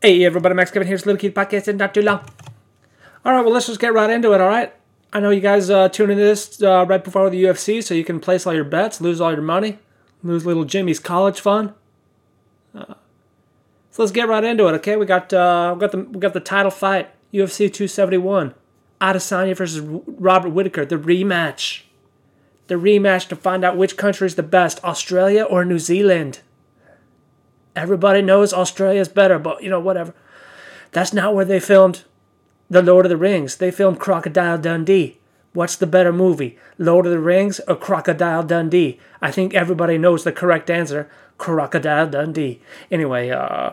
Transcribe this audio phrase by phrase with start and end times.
[0.00, 0.94] Hey everybody, Max Kevin here.
[0.94, 2.20] It's Little Kid Podcast in not too long.
[3.26, 4.72] Alright, well let's just get right into it, alright?
[5.12, 8.04] I know you guys uh, tune into this uh, right before the UFC, so you
[8.04, 9.80] can place all your bets, lose all your money,
[10.22, 11.72] lose little Jimmy's college fund.
[12.72, 12.94] Uh,
[13.90, 14.94] so let's get right into it, okay?
[14.94, 18.54] We got uh, we got the we got the title fight, UFC 271,
[19.00, 21.82] Adesanya versus Robert Whitaker, the rematch,
[22.68, 26.38] the rematch to find out which country is the best, Australia or New Zealand.
[27.78, 30.12] Everybody knows Australia's better, but you know, whatever.
[30.92, 32.04] That's not where they filmed
[32.68, 33.56] The Lord of the Rings.
[33.56, 35.18] They filmed Crocodile Dundee.
[35.52, 38.98] What's the better movie, Lord of the Rings or Crocodile Dundee?
[39.22, 42.60] I think everybody knows the correct answer Crocodile Dundee.
[42.90, 43.72] Anyway, uh,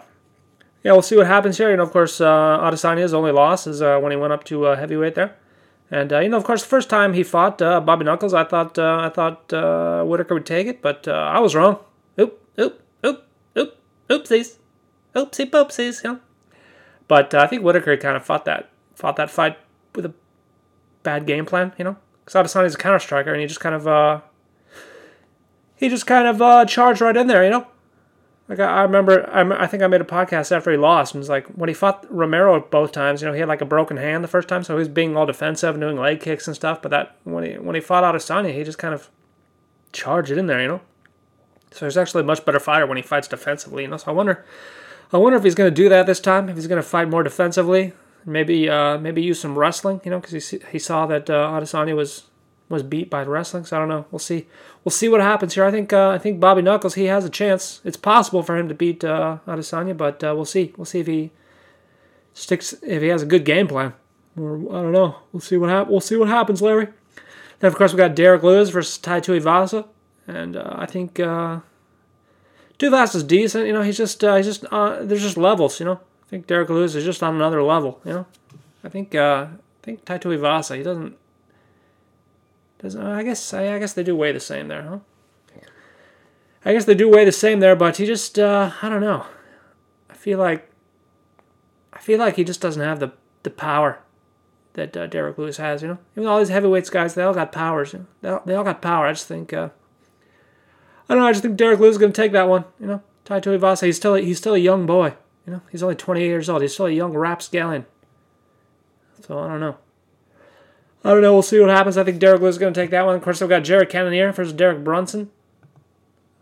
[0.84, 1.72] yeah, we'll see what happens here.
[1.72, 4.68] You know, of course, uh, Adesanya's only loss is uh, when he went up to
[4.68, 5.35] uh, heavyweight there.
[5.91, 8.44] And uh, you know, of course, the first time he fought uh, Bobby Knuckles, I
[8.44, 11.77] thought uh, I thought uh, Whitaker would take it, but uh, I was wrong.
[12.20, 12.85] Oop, oop, oop, oop
[14.09, 14.58] oopsies,
[15.16, 16.20] oopsie poopsies, you know.
[17.08, 19.58] But uh, I think Whitaker kind of fought that fought that fight
[19.93, 20.13] with a
[21.04, 21.98] bad game plan, you know.
[22.24, 24.21] Because Adesanya's a counter striker, and he just kind of uh,
[25.76, 27.68] he just kind of uh, charged right in there, you know.
[28.48, 31.21] Like I, I remember, I, I think I made a podcast after he lost, and
[31.21, 33.98] it's like when he fought Romero both times, you know, he had like a broken
[33.98, 36.55] hand the first time, so he was being all defensive and doing leg kicks and
[36.55, 36.82] stuff.
[36.82, 39.10] But that when he when he fought Adesanya, he just kind of
[39.91, 40.82] charged it in there, you know.
[41.71, 43.84] So he's actually a much better fighter when he fights defensively.
[43.84, 44.46] You know, so I wonder,
[45.12, 46.49] I wonder if he's going to do that this time.
[46.49, 47.94] If he's going to fight more defensively,
[48.26, 50.02] maybe uh, maybe use some wrestling.
[50.04, 52.24] You know, because he he saw that uh, Adesanya was
[52.70, 53.66] was beat by wrestling.
[53.66, 54.05] So I don't know.
[54.12, 54.48] We'll see.
[54.84, 55.66] We'll see what happens here.
[55.66, 57.82] I think uh, I think Bobby Knuckles he has a chance.
[57.84, 60.74] It's possible for him to beat uh, Adesanya, but uh, we'll see.
[60.77, 61.32] We'll see if he
[62.34, 63.93] sticks if he has a good game plan.
[64.38, 65.16] Or I don't know.
[65.31, 66.88] We'll see what hap- We'll see what happens, Larry.
[67.59, 69.88] Then of course we got Derrick Lewis versus Tai Tuivasa
[70.28, 71.59] and uh, I think uh,
[72.79, 73.68] Tuivasa is decent.
[73.68, 75.79] You know, he's just uh, he's just uh, there's just levels.
[75.79, 78.00] You know, I think Derrick Lewis is just on another level.
[78.06, 78.25] You know,
[78.84, 81.16] I think uh, I think Tai Tuivasa he doesn't
[82.79, 83.01] doesn't.
[83.01, 85.00] I guess I, I guess they do weigh the same there, huh?
[86.68, 89.25] I guess they do weigh the same there, but he just uh, I don't know.
[90.09, 90.69] I feel like
[91.94, 93.12] I feel like he just doesn't have the
[93.44, 94.00] the power
[94.74, 95.84] that uh, Derrick Lewis has.
[95.84, 97.94] You know, even all these heavyweights guys, they all got powers.
[97.94, 98.06] You know?
[98.22, 99.06] they, all, they all got power.
[99.06, 99.53] I just think.
[101.08, 101.28] I don't know.
[101.28, 102.66] I just think Derrick Lewis is going to take that one.
[102.80, 105.14] You know, Tai Tuivasa, he's still a, he's still a young boy.
[105.46, 106.62] You know, he's only 28 years old.
[106.62, 107.86] He's still a young rapscallion.
[109.22, 109.78] So I don't know.
[111.04, 111.34] I don't know.
[111.34, 111.98] We'll see what happens.
[111.98, 113.16] I think Derek Lewis is going to take that one.
[113.16, 115.30] Of course, we've got Jared Cannonier versus Derek Brunson.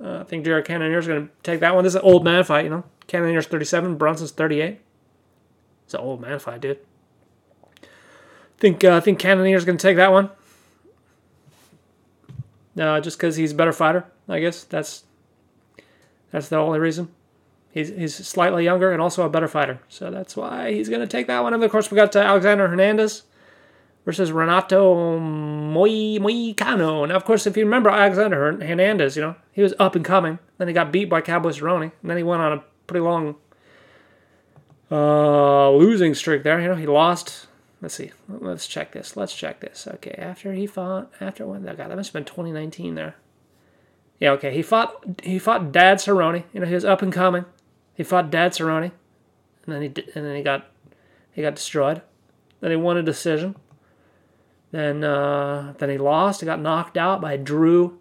[0.01, 1.83] Uh, I think Jared Cannonier is going to take that one.
[1.83, 2.83] This is an old man fight, you know.
[3.07, 4.79] Cannonier's 37, Brunson's 38.
[5.83, 6.79] It's an old man fight, dude.
[8.57, 10.29] Think uh, I think Cannonier's going to take that one.
[12.79, 15.03] Uh, just because he's a better fighter, I guess that's
[16.31, 17.09] that's the only reason.
[17.71, 21.07] He's he's slightly younger and also a better fighter, so that's why he's going to
[21.07, 21.53] take that one.
[21.53, 23.23] And of course, we got Alexander Hernandez
[24.05, 27.07] versus Renato Moicano.
[27.07, 30.39] Now, of course, if you remember Alexander Hernandez, you know he was up and coming.
[30.57, 33.35] Then he got beat by Cowboy Cerrone, and then he went on a pretty long
[34.91, 36.61] uh, losing streak there.
[36.61, 37.47] You know, he lost
[37.83, 38.11] Let's see.
[38.29, 39.17] Let's check this.
[39.17, 39.89] Let's check this.
[39.95, 41.67] Okay, after he fought, after when?
[41.67, 43.15] Oh God, that must have been 2019 there.
[44.23, 44.53] Yeah, okay.
[44.53, 45.03] He fought.
[45.21, 46.45] He fought Dad Cerrone.
[46.53, 47.43] You know, he was up and coming.
[47.93, 48.93] He fought Dad Cerrone,
[49.65, 50.65] and then he and then he got
[51.33, 52.01] he got destroyed.
[52.61, 53.57] Then he won a decision.
[54.71, 56.39] Then uh, then he lost.
[56.39, 57.99] He got knocked out by Drew,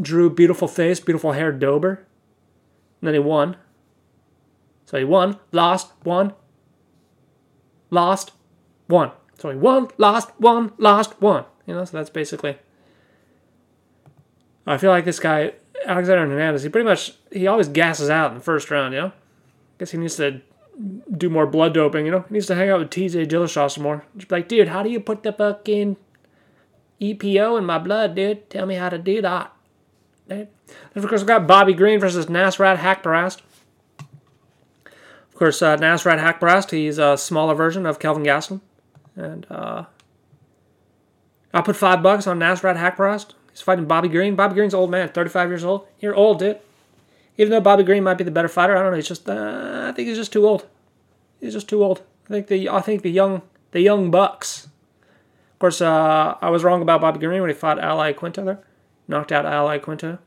[0.00, 2.06] Drew beautiful face, beautiful hair Dober.
[3.00, 3.56] And then he won.
[4.86, 6.34] So he won, lost, won,
[7.90, 8.30] lost,
[8.86, 9.10] one.
[9.38, 11.46] So he won, lost, one, lost, one.
[11.66, 12.58] You know, so that's basically.
[14.68, 15.52] I feel like this guy,
[15.84, 18.94] Alexander Hernandez, he pretty much he always gasses out in the first round.
[18.94, 19.12] You know, I
[19.78, 20.40] guess he needs to
[21.16, 22.06] do more blood doping.
[22.06, 23.26] You know, he needs to hang out with T.J.
[23.26, 24.04] Dillashaw some more.
[24.16, 25.96] Just like, dude, how do you put the fucking
[27.00, 28.48] EPO in my blood, dude?
[28.50, 29.52] Tell me how to do that.
[30.28, 30.48] Dude.
[30.94, 33.40] And of course, we've got Bobby Green versus Nasrat Haqparast.
[34.88, 38.60] Of course, uh, Nasrat Haqparast, he's a smaller version of Kelvin Gastelum.
[39.16, 39.84] And uh,
[41.54, 43.34] I'll put five bucks on Nasrat Haqparast.
[43.58, 44.36] He's fighting Bobby Green.
[44.36, 45.84] Bobby Green's old man, 35 years old.
[45.98, 46.60] You're old, dude.
[47.36, 48.96] Even though Bobby Green might be the better fighter, I don't know.
[48.96, 50.64] He's just, uh, I think he's just too old.
[51.40, 52.02] He's just too old.
[52.26, 54.66] I think the, I think the young, the young bucks.
[54.66, 58.60] Of course, uh, I was wrong about Bobby Green when he fought Al Iaquinta there,
[59.08, 60.20] knocked out Al Iaquinta.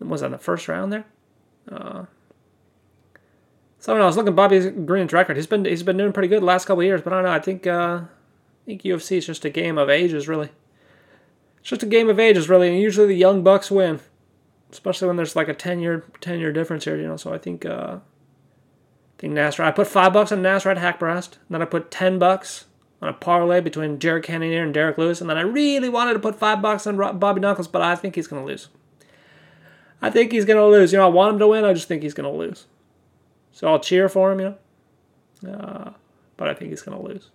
[0.00, 1.06] Was that in the first round there?
[1.72, 2.04] Uh,
[3.78, 4.04] so I don't know.
[4.04, 5.36] I was looking at Bobby Green's record.
[5.36, 7.32] He's been he's been doing pretty good the last couple years, but I don't know.
[7.32, 10.50] I think uh, I think UFC is just a game of ages, really.
[11.66, 13.98] It's just a game of ages, really, and usually the young bucks win,
[14.70, 17.16] especially when there's like a ten year ten year difference here, you know.
[17.16, 19.64] So I think uh, I think Nasrat.
[19.64, 21.32] I put five bucks on Nasrat Haqparast.
[21.32, 22.66] And then I put ten bucks
[23.02, 25.20] on a parlay between Jared Cannonier and Derrick Lewis.
[25.20, 28.14] And then I really wanted to put five bucks on Bobby Knuckles, but I think
[28.14, 28.68] he's to lose.
[30.00, 30.92] I think he's to lose.
[30.92, 31.64] You know, I want him to win.
[31.64, 32.66] I just think he's to lose.
[33.50, 34.54] So I'll cheer for him, you
[35.42, 35.52] know.
[35.52, 35.90] Uh,
[36.36, 37.30] but I think he's to lose.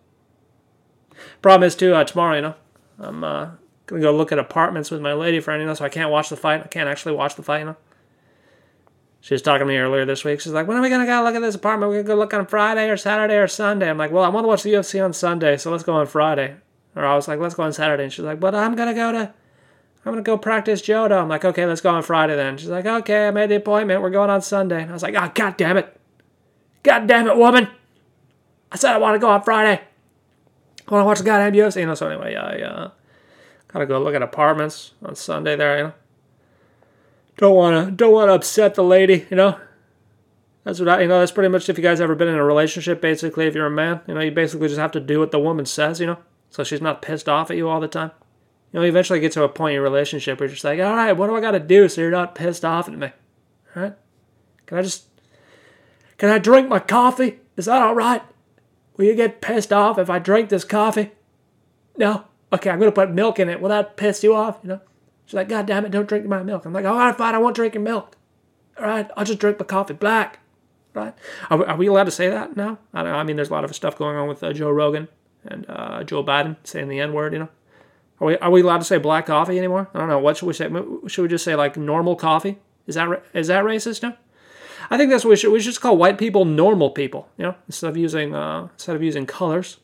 [1.42, 2.56] Problem is, too, uh, tomorrow, you know,
[2.98, 3.50] I'm uh,
[3.99, 6.29] to go look at apartments with my lady friend, you know, so I can't watch
[6.29, 6.61] the fight.
[6.63, 7.77] I can't actually watch the fight, you know.
[9.21, 10.41] She was talking to me earlier this week.
[10.41, 11.91] She's like, when are we to go look at this apartment?
[11.91, 13.88] We're to go look on Friday or Saturday or Sunday.
[13.88, 16.07] I'm like, well, I want to watch the UFC on Sunday, so let's go on
[16.07, 16.55] Friday.
[16.95, 18.03] Or I was like, let's go on Saturday.
[18.03, 19.33] And she's like, but I'm to go to
[20.03, 21.19] I'm gonna go practice judo.
[21.19, 22.57] I'm like, okay, let's go on Friday then.
[22.57, 24.01] She's like, okay, I made the appointment.
[24.01, 24.88] We're going on Sunday.
[24.88, 25.95] I was like, oh, god damn it,
[26.81, 27.67] god damn it, woman.
[28.71, 29.79] I said I want to go on Friday.
[30.88, 31.81] I want to watch the goddamn UFC.
[31.81, 32.91] You know, so anyway, yeah, uh,
[33.73, 35.77] gotta go look at apartments on Sunday there.
[35.77, 35.94] You know,
[37.38, 39.25] don't wanna don't wanna upset the lady.
[39.29, 39.59] You know,
[40.63, 41.19] that's what I you know.
[41.19, 43.01] That's pretty much if you guys ever been in a relationship.
[43.01, 45.39] Basically, if you're a man, you know, you basically just have to do what the
[45.39, 46.00] woman says.
[46.00, 46.18] You know,
[46.50, 48.12] so she's not pissed off at you all the time
[48.71, 50.79] you know, you eventually get to a point in your relationship where you're just like,
[50.79, 53.12] all right, what do I got to do so you're not pissed off at me?
[53.75, 53.94] All right?
[54.65, 55.07] Can I just,
[56.17, 57.39] can I drink my coffee?
[57.57, 58.21] Is that all right?
[58.95, 61.12] Will you get pissed off if I drink this coffee?
[61.97, 62.25] No?
[62.53, 63.62] Okay, I'm going to put milk in it.
[63.62, 64.59] Will that piss you off?
[64.63, 64.81] You know?
[65.25, 66.65] She's like, God damn it, don't drink my milk.
[66.65, 68.18] I'm like, all right, fine, I won't drink your milk.
[68.77, 70.39] All right, I'll just drink my coffee black.
[70.94, 71.13] Right?
[71.50, 72.77] Are we, are we allowed to say that now?
[72.94, 75.07] I, I mean, there's a lot of stuff going on with uh, Joe Rogan
[75.45, 77.50] and uh, Joe Biden saying the N word, you know?
[78.19, 79.89] Are we, are we allowed to say black coffee anymore?
[79.94, 80.19] I don't know.
[80.19, 80.69] What should we say?
[81.07, 82.59] Should we just say like normal coffee?
[82.86, 84.15] Is that is that racist now?
[84.92, 85.51] I think that's what we should.
[85.51, 87.30] We should just call white people normal people.
[87.38, 89.77] You know, instead of using uh, instead of using colors.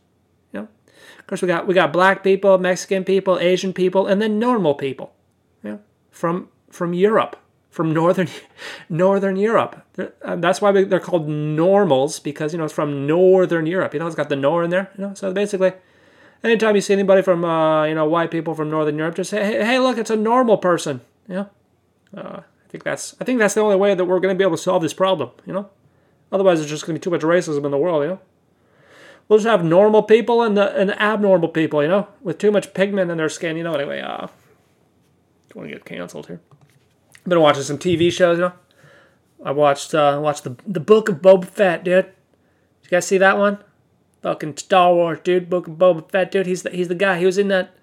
[1.28, 4.40] You of course we got we got black people, Mexican people, Asian people, and then
[4.40, 5.14] normal people.
[5.62, 5.80] You know,
[6.10, 7.36] from from Europe,
[7.70, 8.30] from northern
[8.90, 9.84] northern Europe.
[10.00, 13.94] Uh, that's why they're called normals because you know it's from northern Europe.
[13.94, 14.90] You know, it's got the nor in there.
[14.98, 15.74] You know, so basically
[16.44, 19.44] anytime you see anybody from uh, you know white people from Northern Europe, just say,
[19.44, 21.02] hey, hey look, it's a normal person.
[21.28, 21.46] Yeah,
[22.16, 24.44] uh, I think that's I think that's the only way that we're going to be
[24.44, 25.32] able to solve this problem.
[25.46, 25.70] You know,
[26.32, 28.04] otherwise there's just going to be too much racism in the world.
[28.04, 28.20] You know,
[29.28, 31.82] we'll just have normal people and the and the abnormal people.
[31.82, 33.58] You know, with too much pigment in their skin.
[33.58, 34.02] You know, anyway.
[34.02, 34.28] Uh,
[35.50, 36.42] don't want to get canceled here.
[37.18, 38.38] I've been watching some TV shows.
[38.38, 38.54] You know,
[39.44, 42.06] I watched uh, watched the the Book of Boba Fett, dude.
[42.06, 42.14] Did
[42.84, 43.60] you guys see that one?
[44.22, 45.50] Fucking Star Wars, dude.
[45.50, 46.46] Book of Boba Fett, dude.
[46.46, 47.20] He's the, he's the guy.
[47.20, 47.76] He was in that.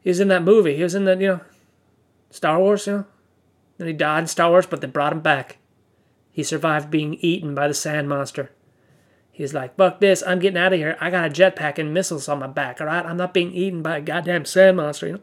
[0.00, 0.76] He was in that movie.
[0.76, 1.40] He was in that, you know,
[2.30, 3.06] Star Wars, you know.
[3.78, 5.58] Then he died in Star Wars, but they brought him back.
[6.32, 8.50] He survived being eaten by the sand monster.
[9.34, 10.96] He's like, fuck this, I'm getting out of here.
[11.00, 13.06] I got a jetpack and missiles on my back, alright?
[13.06, 15.20] I'm not being eaten by a goddamn sand monster, you know?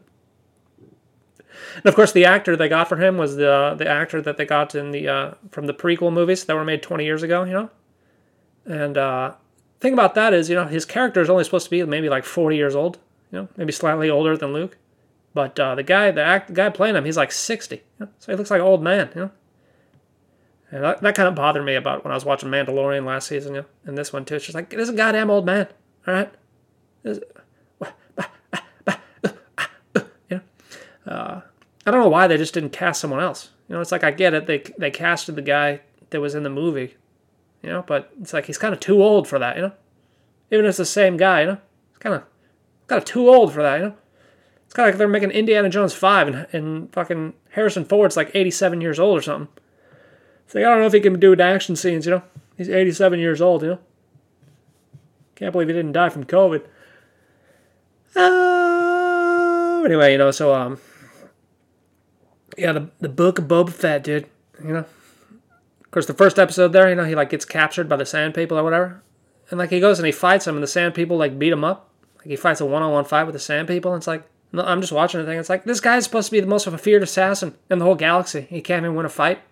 [1.76, 4.44] And of course, the actor they got for him was the the actor that they
[4.44, 7.52] got in the uh, from the prequel movies that were made 20 years ago, you
[7.52, 7.70] know.
[8.64, 9.34] And uh,
[9.80, 12.24] thing about that is, you know, his character is only supposed to be maybe like
[12.24, 12.98] 40 years old,
[13.30, 14.76] you know, maybe slightly older than Luke.
[15.32, 17.76] But uh, the guy, the, act, the guy playing him, he's like 60.
[17.76, 18.08] You know?
[18.18, 19.30] So he looks like an old man, you know.
[20.70, 23.64] And that, that kind of bothered me about when I was watching Mandalorian last season,
[23.84, 24.36] and this one too.
[24.36, 25.66] It's just like, this is a goddamn old man,
[26.06, 26.32] all right?
[27.02, 27.18] This,
[30.28, 30.40] you know?
[31.06, 31.40] Uh,
[31.86, 33.50] I don't know why they just didn't cast someone else.
[33.68, 34.46] You know, it's like I get it.
[34.46, 35.80] They they casted the guy
[36.10, 36.96] that was in the movie
[37.62, 37.84] you know.
[37.86, 39.72] But it's like he's kind of too old for that, you know.
[40.50, 41.58] Even if it's the same guy, you know,
[41.90, 42.24] it's kind of
[42.86, 43.94] kind of too old for that, you know.
[44.64, 48.30] It's kind of like they're making Indiana Jones five, and and fucking Harrison Ford's like
[48.34, 49.52] eighty seven years old or something.
[50.50, 52.22] It's like I don't know if he can do the action scenes, you know.
[52.56, 53.78] He's eighty seven years old, you know.
[55.36, 56.64] Can't believe he didn't die from COVID.
[58.16, 60.80] Uh, anyway, you know, so um,
[62.58, 64.26] yeah, the the book of Boba Fett, dude.
[64.60, 67.94] You know, of course, the first episode there, you know, he like gets captured by
[67.94, 69.04] the Sand People or whatever,
[69.50, 71.62] and like he goes and he fights them, and the Sand People like beat him
[71.62, 71.90] up.
[72.18, 74.92] Like he fights a one-on-one fight with the Sand People, and it's like I'm just
[74.92, 75.38] watching the thing.
[75.38, 77.84] It's like this guy's supposed to be the most of a feared assassin in the
[77.84, 78.48] whole galaxy.
[78.50, 79.42] He can't even win a fight.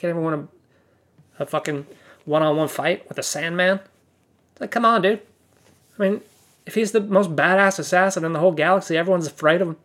[0.00, 0.48] Can't even win
[1.38, 1.86] a, a fucking
[2.24, 3.80] one-on-one fight with a Sandman.
[4.52, 5.20] It's like, come on, dude.
[5.98, 6.22] I mean,
[6.64, 9.76] if he's the most badass assassin in the whole galaxy, everyone's afraid of him.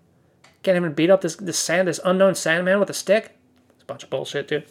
[0.64, 3.38] Can't even beat up this this sand this unknown Sandman with a stick.
[3.74, 4.66] It's a bunch of bullshit, dude.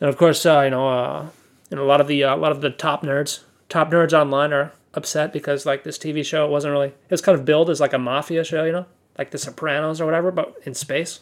[0.00, 1.28] And of course, uh, you know, uh,
[1.70, 4.18] you know, a lot of the uh, a lot of the top nerds, top nerds
[4.18, 7.44] online are upset because like this TV show it wasn't really it was kind of
[7.44, 8.86] billed as like a mafia show, you know,
[9.18, 11.20] like The Sopranos or whatever, but in space,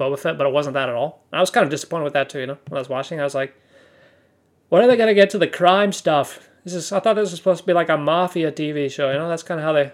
[0.00, 0.38] Boba Fett.
[0.38, 1.24] But it wasn't that at all.
[1.32, 2.58] I was kind of disappointed with that too, you know.
[2.68, 3.54] When I was watching, I was like,
[4.68, 6.48] when are they gonna get to the crime stuff?
[6.64, 9.18] This is I thought this was supposed to be like a mafia TV show, you
[9.18, 9.28] know.
[9.28, 9.92] That's kind of how they.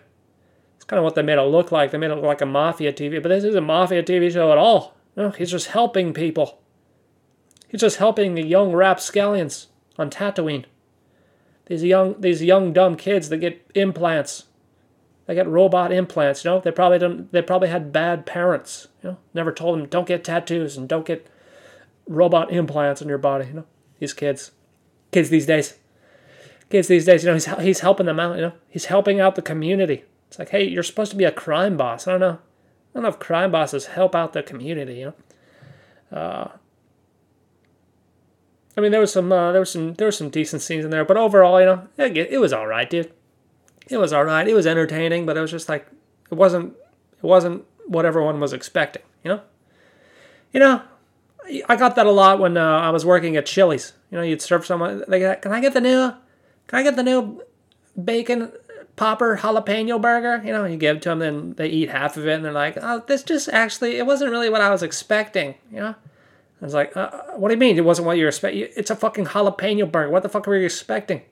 [0.77, 1.91] It's kind of what they made it look like.
[1.91, 4.53] They made it look like a mafia TV, but this isn't a mafia TV show
[4.53, 4.97] at all.
[5.17, 6.61] No, he's just helping people.
[7.69, 10.67] He's just helping the young rapscallions on Tatooine.
[11.67, 14.45] These young these young dumb kids that get implants.
[15.27, 16.61] They got robot implants, you know?
[16.61, 19.17] They probably don't they probably had bad parents, you know?
[19.35, 21.27] Never told them don't get tattoos and don't get
[22.07, 23.67] robot implants in your body, you know?
[23.99, 24.53] These kids.
[25.11, 25.79] Kids these days.
[26.71, 28.53] Kids these days, you know, he's he's helping them out, you know?
[28.69, 30.05] He's helping out the community.
[30.29, 32.07] It's like, hey, you're supposed to be a crime boss.
[32.07, 32.39] I don't know.
[32.39, 32.39] I
[32.95, 35.05] don't know if crime bosses help out the community, you
[36.13, 36.19] know?
[36.19, 36.49] Uh,
[38.77, 40.91] I mean, there was some, uh, there was some, there was some decent scenes in
[40.91, 43.13] there, but overall, you know, it, it was all right, dude.
[43.89, 44.47] It was all right.
[44.47, 45.87] It was entertaining, but it was just like,
[46.31, 46.75] it wasn't,
[47.19, 49.41] it wasn't what everyone was expecting, you know.
[50.53, 50.83] You know,
[51.69, 53.93] I got that a lot when uh, I was working at Chili's.
[54.11, 56.13] You know, you'd serve someone, got, can I get the new,
[56.67, 57.43] can I get the new
[58.03, 58.53] bacon
[58.97, 60.43] popper jalapeno burger?
[60.45, 62.53] You know, you give it to them, then they eat half of it, and they're
[62.53, 65.95] like, oh, this just actually, it wasn't really what I was expecting, you know.
[66.61, 68.67] I was like, uh, what do you mean it wasn't what you were expecting?
[68.77, 70.11] It's a fucking jalapeno burger.
[70.11, 71.23] What the fuck were you expecting?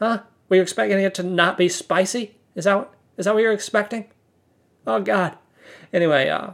[0.00, 0.22] Huh?
[0.48, 2.36] Were you expecting it to not be spicy?
[2.54, 4.06] Is that is that what you're expecting?
[4.86, 5.36] Oh God.
[5.92, 6.50] Anyway, uh,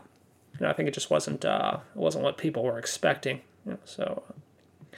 [0.54, 3.40] you know, I think it just wasn't uh, it wasn't what people were expecting.
[3.64, 4.96] You know, so, uh,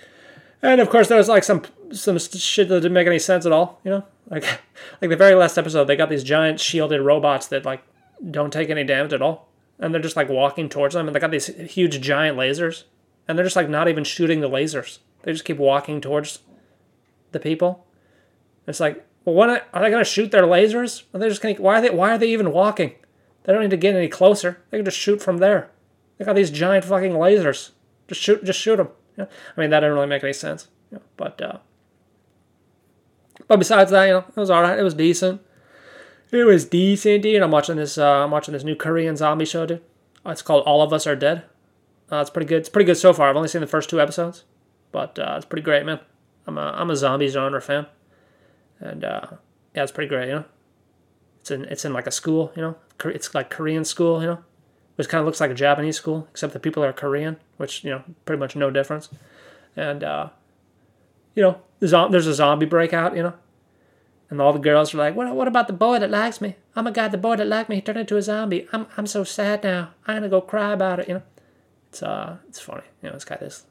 [0.63, 1.63] and of course there was like some
[1.93, 3.81] some shit that didn't make any sense at all.
[3.85, 4.45] You know, like
[5.01, 7.83] like the very last episode, they got these giant shielded robots that like
[8.31, 9.49] don't take any damage at all,
[9.79, 12.85] and they're just like walking towards them, and they got these huge giant lasers
[13.29, 14.99] and they're just like not even shooting the lasers.
[15.23, 16.41] They just keep walking towards
[17.33, 17.86] the people.
[18.67, 21.03] It's like, well, what are they going to shoot their lasers?
[21.13, 21.57] Are they just going?
[21.57, 21.91] Why are they?
[21.91, 22.95] Why are they even walking?
[23.45, 24.63] They don't need to get any closer.
[24.71, 25.71] They can just shoot from there.
[26.19, 27.71] They got these giant fucking lasers.
[28.09, 28.45] Just shoot.
[28.45, 28.89] Just shoot them.
[29.17, 29.27] Yeah.
[29.57, 30.69] I mean, that didn't really make any sense.
[30.91, 30.99] Yeah.
[31.17, 31.59] But uh,
[33.49, 34.79] but besides that, you know, it was all right.
[34.79, 35.41] It was decent.
[36.33, 37.43] It was decent, dude.
[37.43, 37.99] I'm watching this.
[37.99, 39.83] Uh, I'm watching this new Korean zombie show, dude.
[40.25, 41.45] It's called All of Us Are Dead.
[42.11, 42.59] Uh, it's pretty good.
[42.59, 43.29] It's pretty good so far.
[43.29, 44.45] I've only seen the first two episodes,
[44.93, 46.01] but uh, it's pretty great, man.
[46.47, 47.87] I'm a I'm a zombie genre fan,
[48.81, 49.27] and uh,
[49.75, 50.29] yeah, it's pretty great.
[50.29, 50.45] You know,
[51.41, 52.53] it's in it's in like a school.
[52.57, 54.21] You know, it's like Korean school.
[54.21, 54.39] You know,
[54.97, 57.91] which kind of looks like a Japanese school, except the people are Korean, which you
[57.91, 59.09] know pretty much no difference.
[59.77, 60.31] And uh,
[61.35, 63.17] you know, there's a zombie breakout.
[63.17, 63.35] You know,
[64.31, 65.35] and all the girls are like, "What?
[65.35, 66.57] What about the boy that likes me?
[66.77, 68.69] Oh my God, the boy that liked me he turned into a zombie.
[68.73, 69.91] I'm I'm so sad now.
[70.07, 71.23] I'm gonna go cry about it." You know
[71.97, 72.83] it's uh, it's funny.
[73.03, 73.65] You know, it's got this,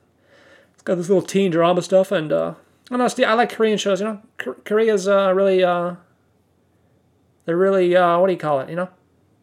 [0.73, 2.55] it's got this little teen drama stuff, and uh,
[2.91, 3.99] I know, I like Korean shows.
[3.99, 4.21] You know,
[4.63, 5.95] Korea's uh, really uh,
[7.45, 8.69] they're really uh, what do you call it?
[8.69, 8.89] You know,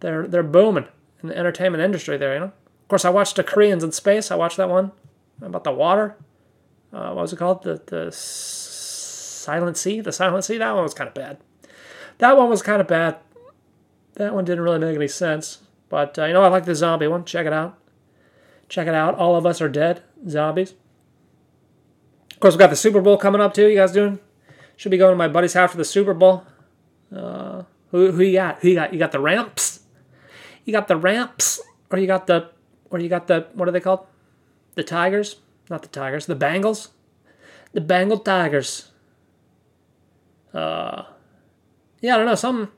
[0.01, 0.87] they're they're booming
[1.23, 2.35] in the entertainment industry there.
[2.35, 4.31] You know, of course, I watched the Koreans in space.
[4.31, 4.93] I watched that one
[5.41, 6.17] about the water.
[6.93, 7.63] Uh, what was it called?
[7.63, 10.01] The the Silent Sea.
[10.01, 10.59] The Silent Sea.
[10.59, 11.39] That one was kind of bad.
[12.19, 13.17] That one was kind of bad.
[14.15, 15.59] That one didn't really make any sense.
[15.89, 17.25] But uh, you know, I like the zombie one.
[17.25, 17.79] Check it out.
[18.69, 19.17] Check it out.
[19.17, 20.03] All of us are dead.
[20.29, 20.75] Zombies.
[22.43, 23.69] Of course, we've got the Super Bowl coming up too.
[23.69, 24.19] You guys doing?
[24.77, 26.45] Should be going to my buddy's house for the Super Bowl.
[27.15, 28.59] Uh, who who you got?
[28.59, 28.93] Who you got?
[28.93, 29.85] You got the Rams.
[30.65, 32.51] You got the Rams, or you got the,
[32.91, 34.09] or you got the what are they called?
[34.75, 35.37] The Tigers?
[35.71, 36.27] Not the Tigers.
[36.27, 36.89] The Bengals.
[37.75, 38.91] The Bengal Tigers.
[40.53, 41.05] Uh,
[42.01, 42.35] yeah, I don't know.
[42.35, 42.73] Some,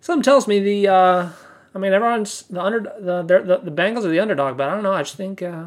[0.00, 1.28] some tells me the uh,
[1.72, 4.82] I mean, everyone's the under the the the Bengals are the underdog, but I don't
[4.82, 4.92] know.
[4.92, 5.66] I just think uh,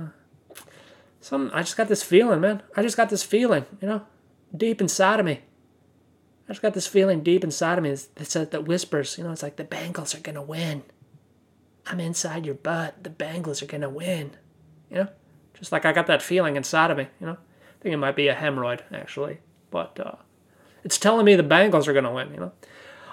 [1.26, 1.50] some.
[1.54, 2.62] I just got this feeling, man.
[2.76, 4.06] I just got this feeling, you know,
[4.56, 5.42] deep inside of me.
[6.48, 9.32] I just got this feeling deep inside of me that says that whispers, you know,
[9.32, 10.84] it's like the Bengals are gonna win.
[11.88, 13.04] I'm inside your butt.
[13.04, 14.32] The Bengals are gonna win.
[14.92, 15.08] You know,
[15.56, 17.08] just like I got that feeling inside of me.
[17.20, 19.40] You know, I think it might be a hemorrhoid actually,
[19.72, 20.18] but uh,
[20.84, 22.34] it's telling me the Bengals are gonna win.
[22.36, 22.52] You know.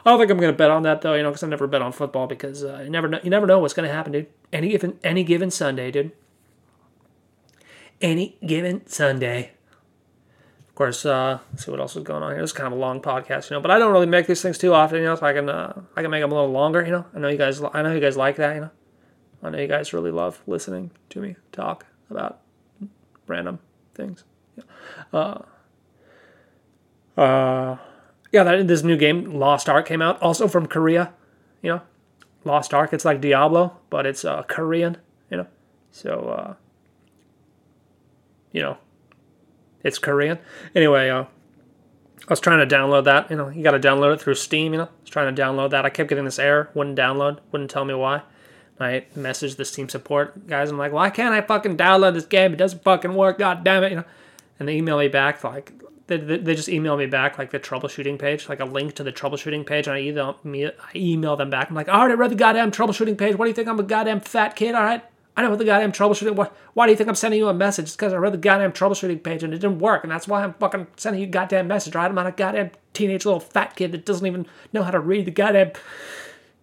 [0.05, 1.81] I don't think I'm to bet on that though, you know, because I never bet
[1.81, 3.21] on football because uh, you never know.
[3.23, 4.27] You never know what's to happen, dude.
[4.53, 6.13] Any given any given Sunday, dude.
[8.03, 9.53] Any given Sunday.
[10.69, 12.43] Of course, uh, see what else is going on here.
[12.43, 14.59] It's kind of a long podcast, you know, but I don't really make these things
[14.59, 16.85] too often, you know, so I can uh, I can make them a little longer,
[16.85, 17.07] you know.
[17.15, 18.71] I know you guys I know you guys like that, you know.
[19.43, 22.41] I know you guys really love listening to me talk about
[23.27, 23.59] random
[23.95, 24.25] things.
[24.57, 24.65] Yeah.
[25.13, 25.43] Uh,
[27.17, 27.77] uh,
[28.33, 31.13] yeah, that, this new game, Lost Ark, came out, also from Korea.
[31.61, 31.83] You know,
[32.45, 32.93] Lost Ark.
[32.93, 34.97] It's like Diablo, but it's uh, Korean.
[35.31, 35.47] You know,
[35.91, 36.55] so uh,
[38.53, 38.79] you know,
[39.83, 40.39] it's Korean.
[40.75, 43.31] Anyway, uh, I was trying to download that.
[43.31, 44.73] You know, you got to download it through Steam.
[44.73, 45.85] You know, I was trying to download that.
[45.85, 48.23] I kept getting this error, wouldn't download, wouldn't tell me why.
[48.81, 50.71] I messaged the Steam support guys.
[50.71, 52.53] I'm like, why can't I fucking download this game?
[52.53, 53.39] It doesn't fucking work.
[53.39, 54.05] God damn it, you know.
[54.59, 55.73] And they email me back like,
[56.07, 59.13] they, they just email me back like the troubleshooting page, like a link to the
[59.13, 61.71] troubleshooting page, and I email me I email them back.
[61.71, 63.37] I'm like, I already read the goddamn troubleshooting page.
[63.37, 63.69] What do you think?
[63.69, 64.75] I'm a goddamn fat kid.
[64.75, 65.05] All right,
[65.37, 66.35] I know what the goddamn troubleshooting.
[66.35, 67.85] Why, why do you think I'm sending you a message?
[67.85, 70.45] It's because I read the goddamn troubleshooting page and it didn't work, and that's why
[70.45, 72.07] I'm fucking sending you a goddamn message, right?
[72.07, 75.25] I'm not a goddamn teenage little fat kid that doesn't even know how to read
[75.25, 75.73] the goddamn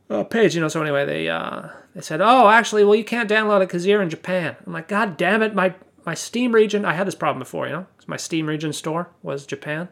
[0.10, 0.68] uh, page, you know.
[0.68, 4.02] So anyway, they uh, they said, oh, actually, well, you can't download it because you're
[4.02, 4.56] in Japan.
[4.66, 5.74] I'm like, god damn it, my
[6.06, 6.86] my Steam region.
[6.86, 7.88] I had this problem before, you know.
[8.06, 9.88] My Steam region store was Japan,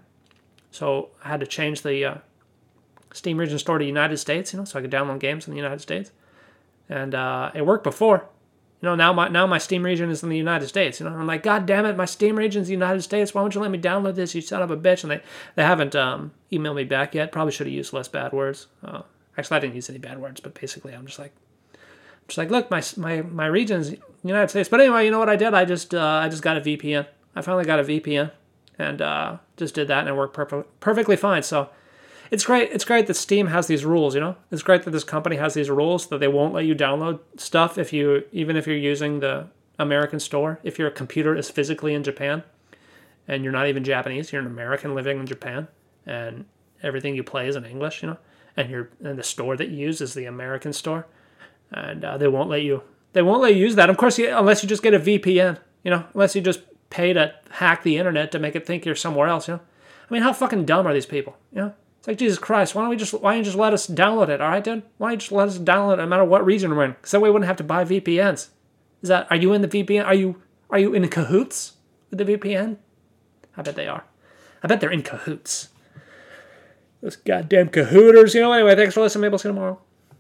[0.71, 2.15] so I had to change the uh,
[3.11, 5.57] Steam region store to United States, you know, so I could download games in the
[5.57, 6.11] United States,
[6.89, 8.29] and uh, it worked before.
[8.81, 10.99] You know, now my now my Steam region is in the United States.
[10.99, 13.33] You know, I'm like, God damn it, my Steam region is the United States.
[13.33, 14.35] Why won't you let me download this?
[14.35, 15.03] You son of a bitch!
[15.03, 15.21] And they
[15.55, 17.31] they haven't um, emailed me back yet.
[17.31, 18.67] Probably should have used less bad words.
[18.83, 19.01] Uh,
[19.35, 21.33] actually, I didn't use any bad words, but basically, I'm just like,
[22.27, 24.69] just like, look, my my my region's United States.
[24.69, 25.55] But anyway, you know what I did?
[25.55, 27.07] I just uh, I just got a VPN.
[27.35, 28.31] I finally got a VPN
[28.77, 31.43] and uh, just did that, and it worked perf- perfectly fine.
[31.43, 31.69] So
[32.31, 32.71] it's great.
[32.71, 34.15] It's great that Steam has these rules.
[34.15, 36.75] You know, it's great that this company has these rules that they won't let you
[36.75, 39.47] download stuff if you even if you're using the
[39.79, 40.59] American store.
[40.63, 42.43] If your computer is physically in Japan,
[43.27, 45.67] and you're not even Japanese, you're an American living in Japan,
[46.05, 46.45] and
[46.83, 48.01] everything you play is in English.
[48.01, 48.17] You know,
[48.55, 51.07] and you're and the store that you use is the American store,
[51.71, 52.83] and uh, they won't let you.
[53.13, 53.89] They won't let you use that.
[53.89, 55.59] Of course, you, unless you just get a VPN.
[55.83, 58.95] You know, unless you just pay to hack the internet to make it think you're
[58.95, 59.47] somewhere else.
[59.47, 59.61] You know,
[60.09, 61.37] I mean, how fucking dumb are these people?
[61.51, 61.73] You know.
[61.99, 62.75] It's like Jesus Christ.
[62.75, 64.41] Why don't we just why don't you just let us download it?
[64.41, 64.83] All right, dude.
[64.97, 66.91] Why don't you just let us download it no matter what region we're in?
[66.91, 68.49] Because that way we wouldn't have to buy VPNs.
[69.01, 70.05] Is that are you in the VPN?
[70.05, 71.73] Are you are you in cahoots
[72.09, 72.77] with the VPN?
[73.55, 74.05] I bet they are.
[74.63, 75.69] I bet they're in cahoots.
[77.01, 78.33] Those goddamn cahooters.
[78.33, 78.51] You know.
[78.53, 79.23] Anyway, thanks for listening.
[79.23, 79.79] Maybe I'll see you tomorrow.